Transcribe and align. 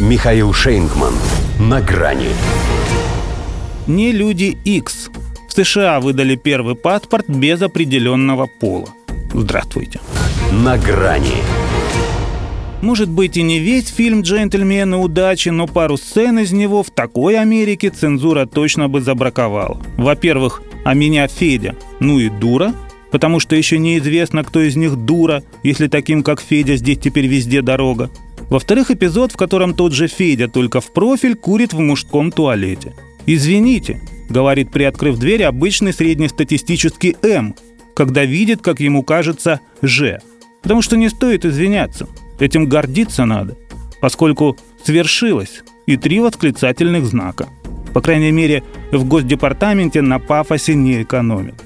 Михаил 0.00 0.52
Шейнгман. 0.52 1.14
На 1.60 1.80
грани. 1.80 2.30
Не 3.86 4.10
люди 4.10 4.58
X. 4.64 5.08
В 5.48 5.52
США 5.52 6.00
выдали 6.00 6.34
первый 6.34 6.74
паспорт 6.74 7.26
без 7.28 7.62
определенного 7.62 8.46
пола. 8.46 8.88
Здравствуйте. 9.32 10.00
На 10.50 10.76
грани. 10.78 11.36
Может 12.82 13.08
быть 13.08 13.36
и 13.36 13.42
не 13.42 13.60
весь 13.60 13.86
фильм 13.86 14.22
«Джентльмены 14.22 14.96
удачи», 14.96 15.50
но 15.50 15.68
пару 15.68 15.96
сцен 15.96 16.40
из 16.40 16.50
него 16.50 16.82
в 16.82 16.90
такой 16.90 17.38
Америке 17.38 17.90
цензура 17.90 18.46
точно 18.46 18.88
бы 18.88 19.00
забраковала. 19.00 19.80
Во-первых, 19.96 20.60
а 20.84 20.94
меня 20.94 21.28
Федя, 21.28 21.76
ну 22.00 22.18
и 22.18 22.28
дура, 22.30 22.74
потому 23.12 23.38
что 23.38 23.54
еще 23.54 23.78
неизвестно, 23.78 24.42
кто 24.42 24.60
из 24.60 24.74
них 24.74 24.96
дура, 24.96 25.44
если 25.62 25.86
таким, 25.86 26.24
как 26.24 26.40
Федя, 26.40 26.74
здесь 26.74 26.98
теперь 26.98 27.28
везде 27.28 27.62
дорога. 27.62 28.10
Во-вторых, 28.54 28.92
эпизод, 28.92 29.32
в 29.32 29.36
котором 29.36 29.74
тот 29.74 29.92
же 29.92 30.06
Федя, 30.06 30.46
только 30.46 30.80
в 30.80 30.92
профиль, 30.92 31.34
курит 31.34 31.72
в 31.72 31.80
мужском 31.80 32.30
туалете. 32.30 32.94
«Извините»,— 33.26 34.00
говорит, 34.30 34.70
приоткрыв 34.70 35.18
дверь, 35.18 35.42
обычный 35.42 35.92
среднестатистический 35.92 37.16
М, 37.22 37.56
когда 37.96 38.24
видит, 38.24 38.62
как 38.62 38.78
ему 38.78 39.02
кажется, 39.02 39.58
Ж. 39.82 40.20
Потому 40.62 40.82
что 40.82 40.96
не 40.96 41.08
стоит 41.08 41.44
извиняться. 41.44 42.06
Этим 42.38 42.68
гордиться 42.68 43.24
надо, 43.24 43.56
поскольку 44.00 44.56
свершилось 44.84 45.64
и 45.86 45.96
три 45.96 46.20
восклицательных 46.20 47.06
знака. 47.06 47.48
По 47.92 48.00
крайней 48.00 48.30
мере, 48.30 48.62
в 48.92 49.04
Госдепартаменте 49.04 50.00
на 50.00 50.20
пафосе 50.20 50.76
не 50.76 51.02
экономят. 51.02 51.56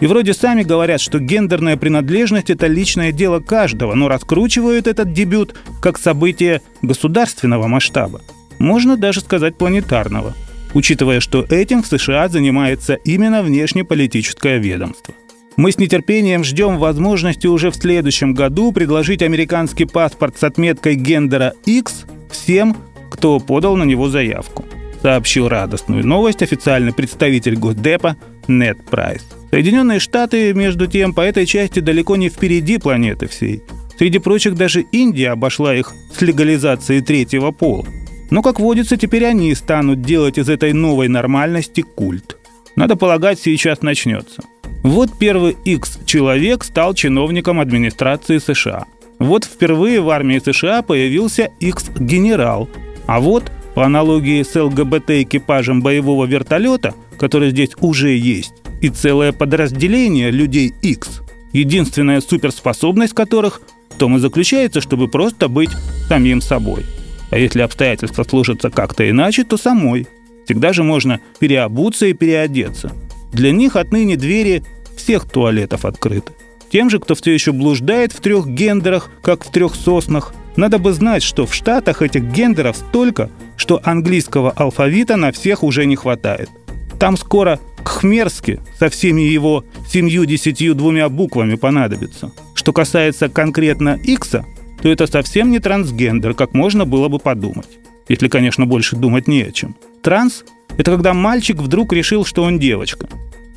И 0.00 0.06
вроде 0.06 0.32
сами 0.32 0.62
говорят, 0.62 1.00
что 1.00 1.18
гендерная 1.18 1.76
принадлежность– 1.76 2.50
это 2.50 2.66
личное 2.66 3.10
дело 3.10 3.40
каждого, 3.40 3.94
но 3.94 4.08
раскручивают 4.08 4.86
этот 4.86 5.12
дебют 5.12 5.56
как 5.80 5.98
событие 5.98 6.62
государственного 6.82 7.66
масштаба. 7.66 8.20
Можно 8.58 8.96
даже 8.96 9.20
сказать 9.20 9.56
планетарного, 9.56 10.34
учитывая, 10.74 11.20
что 11.20 11.44
этим 11.48 11.82
в 11.82 11.86
США 11.86 12.28
занимается 12.28 12.94
именно 12.94 13.42
внешнеполитическое 13.42 14.58
ведомство. 14.58 15.14
Мы 15.56 15.72
с 15.72 15.78
нетерпением 15.78 16.44
ждем 16.44 16.78
возможности 16.78 17.48
уже 17.48 17.72
в 17.72 17.74
следующем 17.74 18.32
году 18.32 18.70
предложить 18.70 19.22
американский 19.22 19.86
паспорт 19.86 20.38
с 20.38 20.44
отметкой 20.44 20.94
гендера 20.94 21.54
X 21.66 22.04
всем, 22.30 22.76
кто 23.10 23.40
подал 23.40 23.74
на 23.74 23.82
него 23.82 24.08
заявку, 24.08 24.64
сообщил 25.02 25.48
радостную 25.48 26.06
новость 26.06 26.42
официальный 26.42 26.92
представитель 26.92 27.56
Госдепа 27.56 28.16
Нед 28.46 28.84
Прайс. 28.84 29.37
Соединенные 29.50 29.98
Штаты, 29.98 30.52
между 30.52 30.86
тем, 30.86 31.14
по 31.14 31.22
этой 31.22 31.46
части 31.46 31.80
далеко 31.80 32.16
не 32.16 32.28
впереди 32.28 32.78
планеты 32.78 33.28
всей. 33.28 33.62
Среди 33.98 34.18
прочих, 34.18 34.54
даже 34.54 34.82
Индия 34.92 35.30
обошла 35.30 35.74
их 35.74 35.94
с 36.16 36.20
легализацией 36.20 37.00
третьего 37.00 37.50
пола. 37.50 37.86
Но, 38.30 38.42
как 38.42 38.60
водится, 38.60 38.96
теперь 38.96 39.24
они 39.24 39.54
станут 39.54 40.02
делать 40.02 40.38
из 40.38 40.48
этой 40.48 40.72
новой 40.72 41.08
нормальности 41.08 41.80
культ. 41.80 42.36
Надо 42.76 42.94
полагать, 42.94 43.40
сейчас 43.40 43.82
начнется. 43.82 44.42
Вот 44.82 45.18
первый 45.18 45.56
X-человек 45.64 46.62
стал 46.62 46.94
чиновником 46.94 47.58
администрации 47.58 48.38
США. 48.38 48.84
Вот 49.18 49.44
впервые 49.44 50.00
в 50.00 50.10
армии 50.10 50.38
США 50.38 50.82
появился 50.82 51.50
X-генерал. 51.58 52.68
А 53.06 53.18
вот, 53.18 53.50
по 53.74 53.84
аналогии 53.84 54.42
с 54.42 54.54
ЛГБТ-экипажем 54.54 55.82
боевого 55.82 56.26
вертолета, 56.26 56.94
который 57.18 57.50
здесь 57.50 57.70
уже 57.80 58.10
есть, 58.10 58.52
и 58.80 58.88
целое 58.88 59.32
подразделение 59.32 60.30
людей 60.30 60.74
X, 60.82 61.22
единственная 61.52 62.20
суперспособность 62.20 63.14
которых 63.14 63.60
в 63.90 63.94
том 63.94 64.16
и 64.16 64.20
заключается, 64.20 64.80
чтобы 64.80 65.08
просто 65.08 65.48
быть 65.48 65.70
самим 66.08 66.40
собой. 66.40 66.84
А 67.30 67.38
если 67.38 67.60
обстоятельства 67.60 68.22
сложатся 68.24 68.70
как-то 68.70 69.08
иначе, 69.08 69.44
то 69.44 69.56
самой. 69.56 70.06
Всегда 70.44 70.72
же 70.72 70.82
можно 70.82 71.20
переобуться 71.38 72.06
и 72.06 72.14
переодеться. 72.14 72.92
Для 73.32 73.52
них 73.52 73.76
отныне 73.76 74.16
двери 74.16 74.64
всех 74.96 75.28
туалетов 75.28 75.84
открыты. 75.84 76.32
Тем 76.70 76.90
же, 76.90 76.98
кто 76.98 77.14
все 77.14 77.32
еще 77.32 77.52
блуждает 77.52 78.12
в 78.12 78.20
трех 78.20 78.46
гендерах, 78.46 79.10
как 79.22 79.44
в 79.44 79.50
трех 79.50 79.74
соснах, 79.74 80.34
надо 80.56 80.78
бы 80.78 80.92
знать, 80.92 81.22
что 81.22 81.46
в 81.46 81.54
Штатах 81.54 82.02
этих 82.02 82.24
гендеров 82.24 82.76
столько, 82.76 83.30
что 83.56 83.80
английского 83.84 84.50
алфавита 84.50 85.16
на 85.16 85.32
всех 85.32 85.62
уже 85.62 85.86
не 85.86 85.96
хватает. 85.96 86.50
Там 86.98 87.16
скоро 87.16 87.60
Кхмерски 87.88 88.60
со 88.78 88.90
всеми 88.90 89.22
его 89.22 89.64
семью-десятью 89.88 90.74
двумя 90.74 91.08
буквами 91.08 91.54
понадобится. 91.54 92.30
Что 92.54 92.74
касается 92.74 93.30
конкретно 93.30 93.98
Икса, 94.04 94.44
то 94.82 94.90
это 94.90 95.06
совсем 95.06 95.50
не 95.50 95.58
трансгендер, 95.58 96.34
как 96.34 96.52
можно 96.52 96.84
было 96.84 97.08
бы 97.08 97.18
подумать. 97.18 97.78
Если, 98.06 98.28
конечно, 98.28 98.66
больше 98.66 98.94
думать 98.94 99.26
не 99.26 99.40
о 99.40 99.52
чем. 99.52 99.74
Транс– 100.02 100.44
это 100.76 100.92
когда 100.92 101.14
мальчик 101.14 101.56
вдруг 101.56 101.94
решил, 101.94 102.26
что 102.26 102.42
он 102.42 102.58
девочка. 102.58 103.08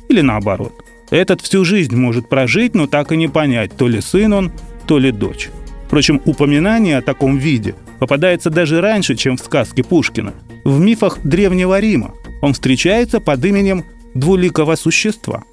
Или 0.08 0.22
наоборот. 0.22 0.72
Этот 1.10 1.42
всю 1.42 1.62
жизнь 1.66 1.94
может 1.94 2.30
прожить, 2.30 2.74
но 2.74 2.86
так 2.86 3.12
и 3.12 3.18
не 3.18 3.28
понять, 3.28 3.76
то 3.76 3.86
ли 3.86 4.00
сын 4.00 4.32
он, 4.32 4.52
то 4.86 4.98
ли 4.98 5.12
дочь. 5.12 5.50
Впрочем, 5.86 6.22
упоминание 6.24 6.96
о 6.96 7.02
таком 7.02 7.36
виде 7.36 7.74
попадается 7.98 8.48
даже 8.48 8.80
раньше, 8.80 9.14
чем 9.14 9.36
в 9.36 9.40
сказке 9.40 9.84
Пушкина. 9.84 10.32
В 10.64 10.80
мифах 10.80 11.18
Древнего 11.22 11.78
Рима 11.78 12.14
он 12.40 12.54
встречается 12.54 13.20
под 13.20 13.44
именем 13.44 13.84
двуликого 14.14 14.76
существа. 14.76 15.44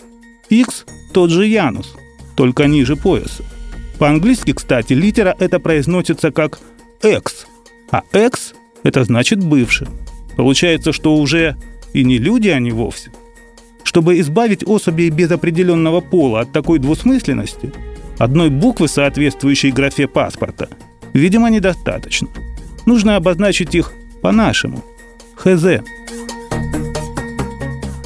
X– 0.50 0.86
тот 1.14 1.30
же 1.30 1.46
Янус, 1.47 1.96
только 2.36 2.66
ниже 2.66 2.96
пояса. 2.96 3.44
По-английски, 3.97 4.53
кстати, 4.53 4.94
литера 4.94 5.36
это 5.40 5.59
произносится 5.59 6.31
как 6.31 6.59
X, 7.03 7.48
а 7.92 8.03
X– 8.14 8.53
это 8.84 9.03
значит 9.03 9.44
бывший. 9.44 9.88
Получается, 10.38 10.94
что 10.94 11.16
уже 11.16 11.58
и 11.94 12.03
не 12.03 12.18
люди 12.18 12.48
они 12.48 12.72
вовсе. 12.72 13.12
Чтобы 13.84 14.19
избавить 14.19 14.68
особей 14.68 15.09
без 15.09 15.31
определенного 15.31 16.00
пола 16.00 16.42
от 16.42 16.52
такой 16.52 16.80
двусмысленности, 16.80 17.74
одной 18.18 18.50
буквы, 18.50 18.88
соответствующей 18.88 19.72
графе 19.72 20.08
паспорта, 20.08 20.69
видимо, 21.14 21.50
недостаточно. 21.50 22.28
Нужно 22.86 23.16
обозначить 23.16 23.75
их 23.75 23.94
по-нашему. 24.22 24.84
ХЗ. 25.36 25.81